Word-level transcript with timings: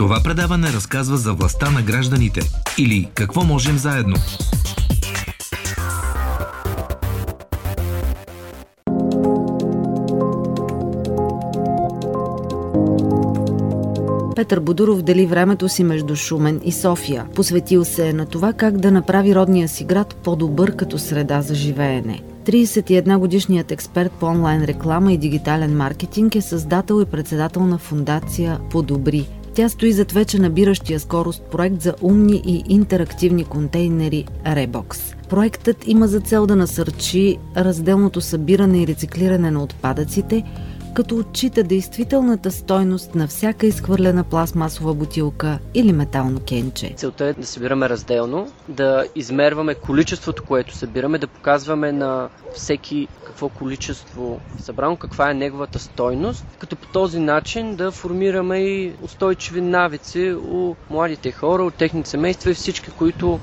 Това 0.00 0.20
предаване 0.24 0.72
разказва 0.72 1.16
за 1.16 1.32
властта 1.32 1.70
на 1.70 1.82
гражданите 1.82 2.40
или 2.78 3.08
какво 3.14 3.44
можем 3.44 3.78
заедно. 3.78 4.16
Петър 14.36 14.60
Бодуров 14.60 15.02
дели 15.02 15.26
времето 15.26 15.68
си 15.68 15.84
между 15.84 16.16
Шумен 16.16 16.60
и 16.64 16.72
София. 16.72 17.26
Посветил 17.34 17.84
се 17.84 18.08
е 18.08 18.12
на 18.12 18.26
това 18.26 18.52
как 18.52 18.78
да 18.78 18.90
направи 18.90 19.34
родния 19.34 19.68
си 19.68 19.84
град 19.84 20.14
по-добър 20.14 20.76
като 20.76 20.98
среда 20.98 21.42
за 21.42 21.54
живеене. 21.54 22.22
31 22.44 23.18
годишният 23.18 23.72
експерт 23.72 24.12
по 24.12 24.26
онлайн 24.26 24.64
реклама 24.64 25.12
и 25.12 25.18
дигитален 25.18 25.76
маркетинг 25.76 26.34
е 26.34 26.40
създател 26.40 27.02
и 27.02 27.10
председател 27.10 27.66
на 27.66 27.78
фундация 27.78 28.60
Подобри. 28.70 29.39
Тя 29.60 29.68
стои 29.68 29.92
зад 29.92 30.12
вече 30.12 30.38
набиращия 30.38 31.00
скорост 31.00 31.42
проект 31.42 31.82
за 31.82 31.94
умни 32.02 32.42
и 32.46 32.64
интерактивни 32.68 33.44
контейнери 33.44 34.26
Rebox. 34.46 35.16
Проектът 35.28 35.76
има 35.86 36.08
за 36.08 36.20
цел 36.20 36.46
да 36.46 36.56
насърчи 36.56 37.36
разделното 37.56 38.20
събиране 38.20 38.82
и 38.82 38.86
рециклиране 38.86 39.50
на 39.50 39.62
отпадъците, 39.62 40.44
като 40.94 41.16
отчита 41.16 41.62
действителната 41.62 42.50
стойност 42.50 43.14
на 43.14 43.26
всяка 43.26 43.66
изхвърлена 43.66 44.24
пластмасова 44.24 44.94
бутилка 44.94 45.58
или 45.74 45.92
метално 45.92 46.40
кенче. 46.48 46.94
Целта 46.96 47.24
е 47.24 47.32
да 47.32 47.46
събираме 47.46 47.88
разделно, 47.88 48.48
да 48.68 49.04
измерваме 49.16 49.74
количеството, 49.74 50.44
което 50.44 50.74
събираме, 50.74 51.18
да 51.18 51.26
показваме 51.26 51.92
на 51.92 52.28
всеки 52.54 53.08
какво 53.26 53.48
количество 53.48 54.40
събрано, 54.58 54.96
каква 54.96 55.30
е 55.30 55.34
неговата 55.34 55.78
стойност, 55.78 56.46
като 56.58 56.76
по 56.76 56.86
този 56.86 57.18
начин 57.18 57.76
да 57.76 57.90
формираме 57.90 58.58
и 58.58 58.92
устойчиви 59.02 59.60
навици 59.60 60.32
у 60.32 60.74
младите 60.90 61.32
хора, 61.32 61.62
от 61.62 61.74
техните 61.74 62.10
семейства 62.10 62.50
и 62.50 62.54
всички, 62.54 62.90
които 62.90 63.40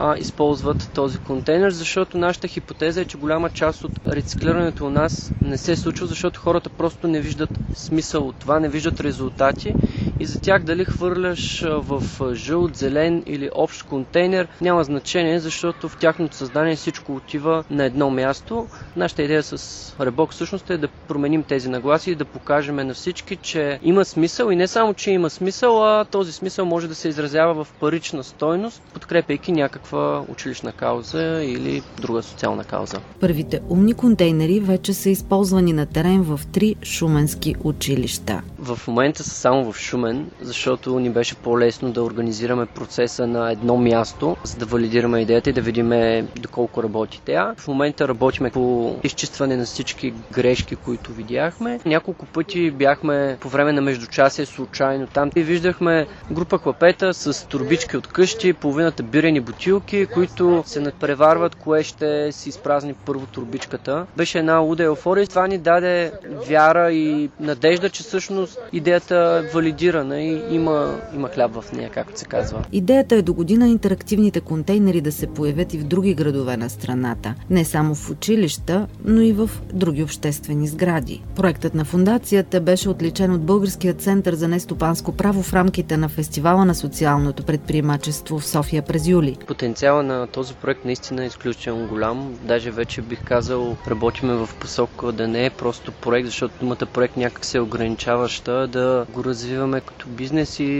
а, 0.00 0.16
използват 0.16 0.90
този 0.92 1.18
контейнер, 1.18 1.70
защото 1.70 2.18
нашата 2.18 2.48
хипотеза 2.48 3.00
е, 3.00 3.04
че 3.04 3.18
голяма 3.18 3.50
част 3.50 3.84
от 3.84 3.92
рециклирането 4.06 4.86
у 4.86 4.90
нас 4.90 5.12
не 5.40 5.58
се 5.58 5.76
случва, 5.76 6.06
защото 6.06 6.40
хората 6.40 6.70
просто 6.70 7.08
не 7.08 7.20
виждат 7.20 7.50
смисъл 7.74 8.28
от 8.28 8.36
това, 8.36 8.60
не 8.60 8.68
виждат 8.68 9.00
резултати 9.00 9.74
и 10.20 10.26
за 10.26 10.40
тях 10.40 10.62
дали 10.62 10.84
хвърляш 10.84 11.64
в 11.66 12.02
жълт, 12.34 12.76
зелен 12.76 13.22
или 13.26 13.50
общ 13.54 13.82
контейнер 13.82 14.48
няма 14.60 14.84
значение, 14.84 15.40
защото 15.40 15.88
в 15.88 15.96
тяхното 15.96 16.36
създание 16.36 16.76
всичко 16.76 17.14
отива 17.14 17.64
на 17.70 17.84
едно 17.84 18.10
място. 18.10 18.66
Нашата 18.96 19.22
идея 19.22 19.42
с 19.42 19.94
Ребок 20.00 20.32
всъщност 20.32 20.70
е 20.70 20.76
да 20.76 20.88
променим 20.88 21.42
тези 21.42 21.68
нагласи 21.68 22.10
и 22.10 22.14
да 22.14 22.24
покажем 22.24 22.76
на 22.76 22.94
всички, 22.94 23.36
че 23.36 23.78
има 23.82 24.04
смисъл 24.04 24.50
и 24.50 24.56
не 24.56 24.66
само, 24.66 24.94
че 24.94 25.10
има 25.10 25.30
смисъл, 25.30 25.84
а 25.84 26.04
този 26.04 26.32
смисъл 26.32 26.66
може 26.66 26.88
да 26.88 26.94
се 26.94 27.08
изразява 27.08 27.64
в 27.64 27.72
парична 27.80 28.24
стойност, 28.24 28.82
подкрепяйки 28.94 29.52
някаква 29.52 30.24
училищна 30.28 30.72
кауза 30.72 31.40
или 31.44 31.82
друга 32.00 32.22
социална 32.22 32.64
кауза. 32.64 32.96
Първите 33.20 33.60
умни 33.68 33.94
контейнери 33.94 34.60
вече 34.60 34.94
са 34.94 35.10
използвани 35.10 35.72
на 35.72 35.86
терен 35.86 36.22
в 36.22 36.40
три 36.52 36.74
шуменски 36.82 37.54
училища. 37.64 38.42
В 38.58 38.78
момента 38.88 39.24
са 39.24 39.30
само 39.30 39.72
в 39.72 39.78
Шумен, 39.78 40.09
защото 40.40 40.98
ни 40.98 41.10
беше 41.10 41.34
по-лесно 41.36 41.92
да 41.92 42.02
организираме 42.02 42.66
процеса 42.66 43.26
на 43.26 43.52
едно 43.52 43.76
място, 43.76 44.36
за 44.44 44.56
да 44.56 44.66
валидираме 44.66 45.20
идеята 45.20 45.50
и 45.50 45.52
да 45.52 45.60
видим 45.60 45.90
доколко 46.36 46.82
работи 46.82 47.22
тя. 47.24 47.54
В 47.58 47.68
момента 47.68 48.08
работиме 48.08 48.50
по 48.50 48.96
изчистване 49.04 49.56
на 49.56 49.64
всички 49.64 50.14
грешки, 50.32 50.76
които 50.76 51.12
видяхме. 51.12 51.80
Няколко 51.86 52.26
пъти 52.26 52.70
бяхме 52.70 53.36
по 53.40 53.48
време 53.48 53.72
на 53.72 53.80
междучасие 53.80 54.46
случайно 54.46 55.06
там 55.06 55.30
и 55.36 55.42
виждахме 55.42 56.06
група 56.30 56.58
клапета 56.58 57.14
с 57.14 57.46
турбички 57.46 57.96
от 57.96 58.06
къщи, 58.06 58.52
половината 58.52 59.02
бирени 59.02 59.40
бутилки, 59.40 60.06
които 60.06 60.62
се 60.66 60.80
надпреварват 60.80 61.54
кое 61.54 61.82
ще 61.82 62.32
си 62.32 62.48
изпразни 62.48 62.94
първо 62.96 63.26
турбичката. 63.26 64.06
Беше 64.16 64.38
една 64.38 64.58
луда 64.58 64.84
еуфория. 64.84 65.26
Това 65.26 65.46
ни 65.46 65.58
даде 65.58 66.12
вяра 66.48 66.92
и 66.92 67.30
надежда, 67.40 67.90
че 67.90 68.02
всъщност 68.02 68.58
идеята 68.72 69.16
е 69.40 69.52
валидирана 70.00 70.22
и 70.22 70.54
има, 70.54 71.00
има 71.14 71.28
хляб 71.28 71.60
в 71.60 71.72
нея, 71.72 71.90
както 71.90 72.18
се 72.18 72.24
казва. 72.24 72.64
Идеята 72.72 73.14
е 73.14 73.22
до 73.22 73.34
година 73.34 73.68
интерактивните 73.68 74.40
контейнери 74.40 75.00
да 75.00 75.12
се 75.12 75.26
появят 75.26 75.74
и 75.74 75.78
в 75.78 75.84
други 75.84 76.14
градове 76.14 76.56
на 76.56 76.70
страната. 76.70 77.34
Не 77.50 77.64
само 77.64 77.94
в 77.94 78.10
училища, 78.10 78.86
но 79.04 79.20
и 79.20 79.32
в 79.32 79.50
други 79.72 80.02
обществени 80.02 80.68
сгради. 80.68 81.22
Проектът 81.36 81.74
на 81.74 81.84
фундацията 81.84 82.60
беше 82.60 82.88
отличен 82.88 83.34
от 83.34 83.40
Българския 83.40 83.94
център 83.94 84.34
за 84.34 84.48
нестопанско 84.48 85.12
право 85.12 85.42
в 85.42 85.54
рамките 85.54 85.96
на 85.96 86.08
фестивала 86.08 86.64
на 86.64 86.74
социалното 86.74 87.42
предприемачество 87.42 88.38
в 88.38 88.46
София 88.46 88.82
през 88.82 89.06
юли. 89.06 89.36
Потенциала 89.46 90.02
на 90.02 90.26
този 90.26 90.54
проект 90.54 90.84
наистина 90.84 91.22
е 91.24 91.26
изключително 91.26 91.88
голям. 91.88 92.34
Даже 92.42 92.70
вече 92.70 93.02
бих 93.02 93.24
казал, 93.24 93.76
работиме 93.88 94.34
в 94.34 94.48
посока 94.60 95.12
да 95.12 95.28
не 95.28 95.46
е 95.46 95.50
просто 95.50 95.92
проект, 95.92 96.26
защото 96.26 96.54
думата 96.60 96.86
проект 96.92 97.16
някак 97.16 97.44
се 97.44 97.58
е 97.58 97.60
ограничаваща, 97.60 98.66
да 98.66 99.06
го 99.12 99.24
развиваме 99.24 99.79
като 99.80 100.08
бизнес 100.08 100.60
и 100.60 100.70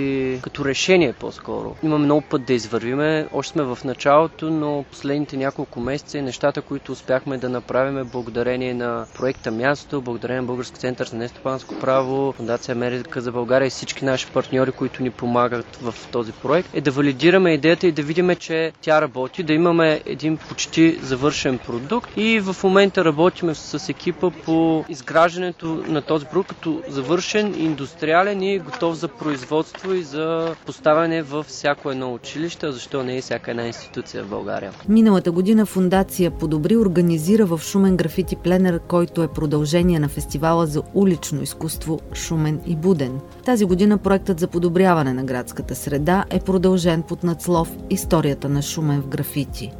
като 0.43 0.65
решение 0.65 1.13
по-скоро. 1.13 1.77
Имаме 1.83 2.05
много 2.05 2.21
път 2.23 2.45
да 2.45 2.53
извървиме. 2.53 3.29
Още 3.33 3.53
сме 3.53 3.63
в 3.65 3.79
началото, 3.85 4.51
но 4.51 4.85
последните 4.85 5.37
няколко 5.37 5.81
месеца 5.81 6.19
и 6.19 6.23
нещата, 6.23 6.63
които 6.63 6.93
успяхме 6.93 7.39
да 7.39 7.49
направим 7.49 8.05
благодарение 8.05 8.75
на 8.75 9.07
проекта 9.15 9.51
Място, 9.51 10.03
благодарение 10.03 10.41
на 10.41 10.47
Български 10.47 10.79
център 10.79 11.07
за 11.07 11.17
нестопанско 11.17 11.75
право, 11.77 12.33
Фундация 12.33 12.73
Америка 12.73 13.21
за 13.21 13.33
България 13.33 13.67
и 13.67 13.71
всички 13.71 14.05
наши 14.05 14.27
партньори, 14.27 14.73
които 14.73 15.03
ни 15.03 15.11
помагат 15.11 15.77
в 15.77 15.95
този 16.13 16.33
проект, 16.33 16.69
е 16.75 16.81
да 16.81 16.91
валидираме 16.91 17.53
идеята 17.53 17.87
и 17.87 17.93
да 17.93 18.03
видим, 18.03 18.37
че 18.37 18.73
тя 18.81 19.01
работи, 19.01 19.43
да 19.43 19.53
имаме 19.53 20.01
един 20.07 20.37
почти 20.39 20.99
завършен 21.03 21.59
продукт 21.61 22.11
и 22.17 22.41
в 22.41 22.57
момента 22.65 23.05
работиме 23.05 23.55
с 23.55 23.89
екипа 23.91 24.31
по 24.45 24.85
изграждането 24.89 25.67
на 25.67 26.03
този 26.03 26.27
продукт 26.27 26.49
като 26.51 26.83
завършен, 26.89 27.55
индустриален 27.59 28.43
и 28.43 28.59
готов 28.61 28.90
за 28.95 29.09
производство 29.09 29.95
и 29.95 30.03
за 30.03 30.55
поставяне 30.67 31.23
във 31.23 31.47
всяко 31.47 31.91
едно 31.91 32.15
училище, 32.15 32.73
защо 32.73 33.03
не 33.03 33.17
и 33.17 33.21
всяка 33.21 33.51
една 33.51 33.67
институция 33.67 34.25
в 34.25 34.29
България. 34.29 34.73
Миналата 34.89 35.33
година 35.33 35.67
фундация 35.67 36.31
Подобри 36.31 36.77
организира 36.77 37.47
в 37.47 37.61
Шумен 37.63 37.97
графити 37.97 38.37
пленер, 38.37 38.81
който 38.89 39.23
е 39.23 39.29
продължение 39.29 39.99
на 39.99 40.09
фестивала 40.09 40.67
за 40.67 40.83
улично 40.95 41.43
изкуство 41.43 42.01
Шумен 42.15 42.61
и 42.67 42.77
Буден. 42.77 43.21
Тази 43.45 43.65
година 43.65 43.99
проектът 43.99 44.41
за 44.41 44.49
подобряване 44.49 45.13
на 45.13 45.25
градската 45.25 45.75
среда 45.75 46.25
е 46.31 46.41
продължен 46.41 47.03
под 47.03 47.25
надслов 47.25 47.77
Историята 47.91 48.49
на 48.49 48.63
Шумен 48.63 49.03
в 49.03 49.09
графити. 49.09 49.73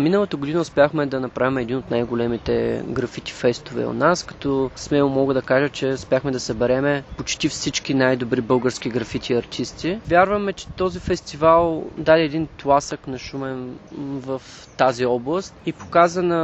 Миналата 0.00 0.36
година 0.36 0.60
успяхме 0.60 1.06
да 1.06 1.20
направим 1.20 1.58
един 1.58 1.76
от 1.76 1.90
най-големите 1.90 2.82
графити 2.86 3.32
фестове 3.32 3.86
у 3.86 3.92
нас, 3.92 4.22
като 4.22 4.70
смело 4.76 5.08
мога 5.08 5.34
да 5.34 5.42
кажа, 5.42 5.68
че 5.68 5.88
успяхме 5.88 6.30
да 6.30 6.40
събереме 6.40 7.04
почти 7.16 7.48
всички 7.48 7.94
най-добри 7.94 8.40
български 8.40 8.88
графити 8.88 9.32
артисти. 9.34 9.98
Вярваме, 10.08 10.52
че 10.52 10.68
този 10.68 10.98
фестивал 10.98 11.84
даде 11.98 12.22
един 12.22 12.48
тласък 12.58 13.06
на 13.06 13.18
Шумен 13.18 13.74
в 13.98 14.42
тази 14.76 15.06
област 15.06 15.54
и 15.66 15.72
показа 15.72 16.22
на 16.22 16.40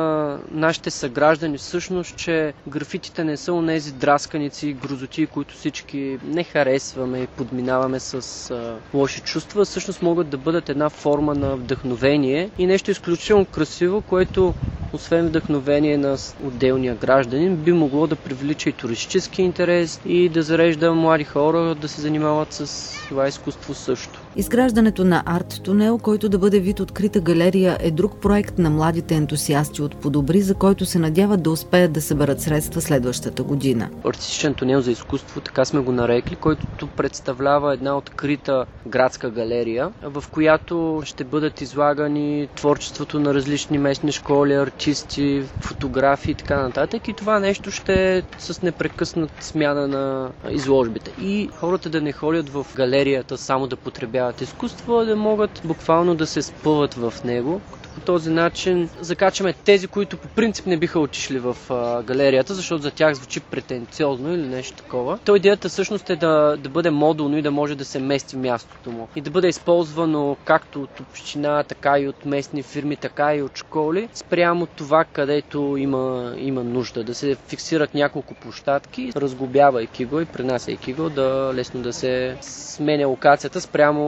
нашите 0.50 0.90
съграждани 0.90 1.58
всъщност, 1.58 2.16
че 2.16 2.54
графитите 2.68 3.24
не 3.24 3.36
са 3.36 3.52
онези 3.52 3.92
драсканици 3.92 4.68
и 4.68 4.72
грозоти, 4.74 5.26
които 5.26 5.54
всички 5.54 6.18
не 6.24 6.44
харесваме 6.44 7.18
и 7.18 7.26
подминаваме 7.26 8.00
с 8.00 8.14
а, 8.50 8.76
лоши 8.94 9.20
чувства, 9.20 9.64
всъщност 9.64 10.02
могат 10.02 10.28
да 10.28 10.38
бъдат 10.38 10.68
една 10.68 10.90
форма 10.90 11.34
на 11.34 11.56
вдъхновение 11.56 12.50
и 12.58 12.66
нещо 12.66 12.90
изключително 12.90 13.45
красиво, 13.46 14.02
което 14.02 14.54
освен 14.92 15.26
вдъхновение 15.26 15.98
на 15.98 16.16
отделния 16.40 16.94
гражданин, 16.94 17.56
би 17.56 17.72
могло 17.72 18.06
да 18.06 18.16
привлича 18.16 18.70
и 18.70 18.72
туристически 18.72 19.42
интерес 19.42 20.00
и 20.04 20.28
да 20.28 20.42
зарежда 20.42 20.94
млади 20.94 21.24
хора 21.24 21.74
да 21.74 21.88
се 21.88 22.00
занимават 22.00 22.52
с 22.52 22.66
това 23.08 23.28
изкуство 23.28 23.74
също. 23.74 24.25
Изграждането 24.38 25.04
на 25.04 25.22
арт 25.26 25.60
тунел, 25.62 25.98
който 25.98 26.28
да 26.28 26.38
бъде 26.38 26.60
вид 26.60 26.80
открита 26.80 27.20
галерия, 27.20 27.76
е 27.80 27.90
друг 27.90 28.20
проект 28.20 28.58
на 28.58 28.70
младите 28.70 29.14
ентусиасти 29.14 29.82
от 29.82 29.96
Подобри, 29.96 30.40
за 30.40 30.54
който 30.54 30.86
се 30.86 30.98
надяват 30.98 31.42
да 31.42 31.50
успеят 31.50 31.92
да 31.92 32.02
съберат 32.02 32.40
средства 32.40 32.80
следващата 32.80 33.42
година. 33.42 33.90
Артистичен 34.04 34.54
тунел 34.54 34.80
за 34.80 34.90
изкуство, 34.90 35.40
така 35.40 35.64
сме 35.64 35.80
го 35.80 35.92
нарекли, 35.92 36.36
който 36.36 36.86
представлява 36.86 37.74
една 37.74 37.96
открита 37.96 38.66
градска 38.86 39.30
галерия, 39.30 39.92
в 40.02 40.24
която 40.30 41.02
ще 41.04 41.24
бъдат 41.24 41.60
излагани 41.60 42.48
творчеството 42.56 43.20
на 43.20 43.34
различни 43.34 43.78
местни 43.78 44.12
школи, 44.12 44.54
артисти, 44.54 45.42
фотографии 45.60 46.32
и 46.32 46.34
така 46.34 46.62
нататък. 46.62 47.08
И 47.08 47.12
това 47.12 47.40
нещо 47.40 47.70
ще 47.70 48.16
е 48.16 48.22
с 48.38 48.62
непрекъснат 48.62 49.30
смяна 49.40 49.88
на 49.88 50.30
изложбите. 50.50 51.12
И 51.20 51.48
хората 51.60 51.90
да 51.90 52.00
не 52.00 52.12
ходят 52.12 52.48
в 52.48 52.66
галерията 52.76 53.38
само 53.38 53.66
да 53.66 53.76
потребяват 53.76 54.25
изкуство, 54.40 54.98
а 54.98 55.04
да 55.04 55.16
могат 55.16 55.60
буквално 55.64 56.14
да 56.14 56.26
се 56.26 56.42
спъват 56.42 56.94
в 56.94 57.14
него, 57.24 57.60
по 57.96 58.00
този 58.02 58.30
начин 58.30 58.88
закачаме 59.00 59.52
тези, 59.52 59.86
които 59.86 60.16
по 60.16 60.28
принцип 60.28 60.66
не 60.66 60.76
биха 60.76 61.00
отишли 61.00 61.38
в 61.38 61.56
галерията, 62.04 62.54
защото 62.54 62.82
за 62.82 62.90
тях 62.90 63.14
звучи 63.14 63.40
претенциозно 63.40 64.34
или 64.34 64.46
нещо 64.46 64.76
такова. 64.76 65.18
То 65.24 65.36
идеята 65.36 65.68
всъщност 65.68 66.10
е 66.10 66.16
да, 66.16 66.56
да 66.56 66.68
бъде 66.68 66.90
модулно 66.90 67.36
и 67.38 67.42
да 67.42 67.50
може 67.50 67.74
да 67.74 67.84
се 67.84 67.98
мести 67.98 68.36
мястото 68.36 68.90
му 68.90 69.08
и 69.16 69.20
да 69.20 69.30
бъде 69.30 69.48
използвано 69.48 70.36
както 70.44 70.82
от 70.82 71.00
община, 71.00 71.62
така 71.62 71.98
и 71.98 72.08
от 72.08 72.24
местни 72.26 72.62
фирми, 72.62 72.96
така 72.96 73.34
и 73.34 73.42
от 73.42 73.56
школи, 73.58 74.08
спрямо 74.14 74.66
това, 74.66 75.04
където 75.04 75.76
има, 75.78 76.34
има 76.38 76.64
нужда. 76.64 77.04
Да 77.04 77.14
се 77.14 77.36
фиксират 77.48 77.94
няколко 77.94 78.34
площадки, 78.34 79.12
разглобявайки 79.16 80.04
го 80.04 80.20
и 80.20 80.24
пренасяйки 80.24 80.92
го, 80.92 81.08
да 81.10 81.50
лесно 81.54 81.82
да 81.82 81.92
се 81.92 82.36
сменя 82.40 83.06
локацията 83.06 83.60
спрямо 83.60 84.06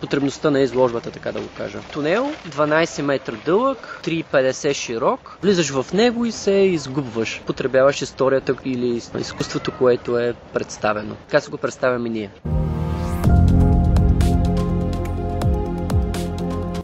потребността 0.00 0.50
на 0.50 0.60
изложбата, 0.60 1.10
така 1.10 1.32
да 1.32 1.40
го 1.40 1.48
кажа. 1.56 1.78
Тунел, 1.92 2.32
12 2.48 3.02
метра 3.02 3.29
дълъг, 3.44 4.00
3,50 4.04 4.74
широк. 4.74 5.38
Влизаш 5.42 5.70
в 5.70 5.92
него 5.92 6.24
и 6.24 6.32
се 6.32 6.52
изгубваш. 6.52 7.42
Потребяваш 7.46 8.02
историята 8.02 8.54
или 8.64 9.00
изкуството, 9.20 9.72
което 9.78 10.18
е 10.18 10.34
представено. 10.52 11.14
Така 11.14 11.40
се 11.40 11.50
го 11.50 11.56
представяме 11.56 12.08
ние. 12.08 12.30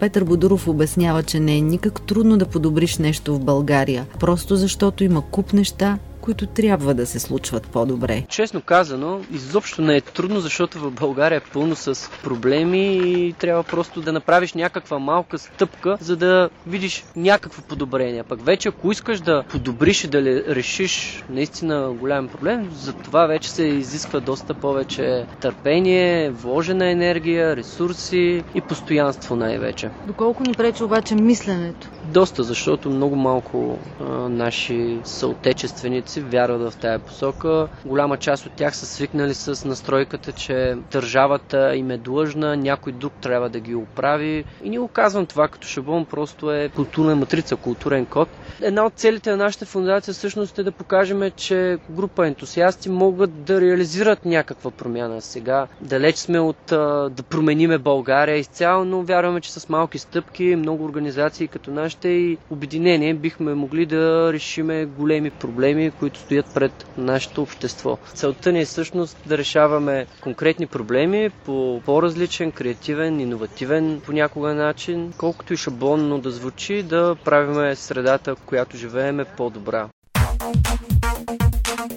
Петър 0.01 0.25
Бодуров 0.25 0.69
обяснява, 0.69 1.23
че 1.23 1.41
не 1.41 1.57
е 1.57 1.61
никак 1.61 2.07
трудно 2.07 2.37
да 2.39 2.47
подобриш 2.47 2.99
нещо 2.99 3.35
в 3.35 3.45
България, 3.45 4.07
просто 4.21 4.57
защото 4.57 5.05
има 5.05 5.23
куп 5.31 5.53
неща, 5.53 5.99
които 6.27 6.47
трябва 6.47 6.95
да 6.95 7.07
се 7.07 7.19
случват 7.21 7.67
по-добре? 7.67 8.25
Честно 8.29 8.61
казано, 8.61 9.21
изобщо 9.33 9.83
не 9.83 9.97
е 9.97 10.01
трудно, 10.01 10.41
защото 10.41 10.79
в 10.79 10.91
България 10.91 11.37
е 11.37 11.53
пълно 11.53 11.77
с 11.77 12.11
проблеми 12.23 12.87
и 12.97 13.33
трябва 13.33 13.63
просто 13.63 14.01
да 14.01 14.13
направиш 14.13 14.55
някаква 14.55 14.99
малка 14.99 15.39
стъпка, 15.39 15.97
за 16.01 16.17
да 16.17 16.49
видиш 16.67 17.05
някакво 17.17 17.63
подобрение. 17.63 18.23
Пък 18.23 18.45
вече, 18.45 18.69
ако 18.69 18.93
искаш 18.93 19.21
да 19.21 19.45
подобриш 19.49 20.05
и 20.05 20.09
да 20.09 20.23
решиш 20.55 21.25
наистина 21.31 21.93
голям 22.01 22.29
проблем, 22.29 22.71
за 22.75 22.93
това 22.93 23.27
вече 23.27 23.51
се 23.51 23.63
изисква 23.65 24.21
доста 24.21 24.55
повече 24.55 25.27
търпение, 25.41 26.31
вложена 26.31 26.91
енергия, 26.91 27.57
ресурси 27.57 28.45
и 28.55 28.61
постоянство 28.61 29.37
най-вече. 29.37 29.91
Доколко 30.07 30.43
ни 30.43 30.55
пречи 30.55 30.85
обаче 30.85 31.15
мисленето? 31.15 31.89
Доста, 32.05 32.43
защото 32.43 32.91
много 32.91 33.17
малко 33.17 33.79
а, 34.01 34.05
наши 34.29 34.99
съотечественици 35.05 36.16
си 36.17 36.23
вярват 36.23 36.73
в 36.73 36.77
тая 36.77 36.99
посока. 36.99 37.69
Голяма 37.85 38.17
част 38.17 38.47
от 38.47 38.53
тях 38.53 38.77
са 38.77 38.87
свикнали 38.87 39.35
с 39.35 39.65
настройката, 39.65 40.33
че 40.33 40.77
държавата 40.93 41.77
им 41.77 41.91
е 41.91 41.99
длъжна, 41.99 42.57
някой 42.57 42.93
друг 42.93 43.13
трябва 43.13 43.49
да 43.49 43.61
ги 43.61 43.75
оправи. 43.75 44.45
И 44.65 44.71
не 44.71 44.79
го 44.79 44.89
казвам 44.89 45.27
това 45.27 45.49
като 45.49 45.67
шаблон, 45.67 46.05
просто 46.05 46.53
е 46.53 46.69
културна 46.69 47.17
матрица, 47.17 47.57
културен 47.57 48.07
код. 48.07 48.29
Една 48.61 48.85
от 48.85 48.93
целите 48.95 49.31
на 49.31 49.37
нашата 49.37 49.67
фундация 49.67 50.15
всъщност 50.15 50.59
е 50.59 50.63
да 50.63 50.73
покажем, 50.73 51.31
че 51.37 51.79
група 51.91 52.27
ентусиасти 52.27 52.89
могат 52.89 53.45
да 53.45 53.61
реализират 53.61 54.25
някаква 54.25 54.71
промяна. 54.71 55.21
Сега 55.21 55.67
далеч 55.81 56.17
сме 56.17 56.41
от 56.41 56.57
да 56.67 57.23
промениме 57.31 57.79
България 57.79 58.37
изцяло, 58.37 58.85
но 58.85 59.03
вярваме, 59.03 59.41
че 59.41 59.53
с 59.53 59.69
малки 59.69 59.99
стъпки, 59.99 60.57
много 60.57 60.85
организации 60.85 61.49
като 61.49 61.71
нашите 61.71 62.09
и 62.09 62.39
обединение 62.51 63.15
бихме 63.15 63.55
могли 63.55 63.87
да 63.87 64.31
решиме 64.33 64.85
големи 64.87 65.31
проблеми, 65.31 65.91
които 66.07 66.21
стоят 66.21 66.47
пред 66.55 66.87
нашето 66.99 67.43
общество. 67.43 67.99
Целта 68.15 68.53
ни 68.53 68.61
е 68.61 68.65
всъщност 68.65 69.17
да 69.27 69.39
решаваме 69.39 70.07
конкретни 70.21 70.67
проблеми 70.67 71.31
по 71.45 71.81
по-различен, 71.85 72.53
креативен, 72.53 73.21
иновативен 73.21 74.01
понякога 74.07 74.55
начин, 74.55 75.13
колкото 75.19 75.53
и 75.55 75.57
шаблонно 75.57 76.19
да 76.19 76.31
звучи, 76.31 76.83
да 76.83 77.17
правиме 77.25 77.77
средата, 77.77 78.35
в 78.35 78.41
която 78.41 78.77
живееме 78.77 79.25
по-добра. 79.25 79.89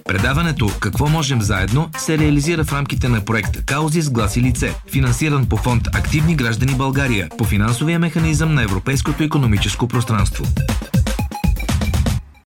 Предаването 0.05 0.67
«Какво 0.79 1.07
можем 1.07 1.41
заедно» 1.41 1.89
се 1.97 2.17
реализира 2.17 2.63
в 2.63 2.73
рамките 2.73 3.07
на 3.09 3.25
проект 3.25 3.65
«Каузи 3.65 4.01
с 4.01 4.09
глас 4.09 4.37
и 4.37 4.41
лице», 4.41 4.73
финансиран 4.91 5.49
по 5.49 5.57
фонд 5.57 5.87
«Активни 5.93 6.35
граждани 6.35 6.73
България» 6.77 7.29
по 7.37 7.43
финансовия 7.43 7.99
механизъм 7.99 8.53
на 8.53 8.63
Европейското 8.63 9.23
економическо 9.23 9.87
пространство. 9.87 10.45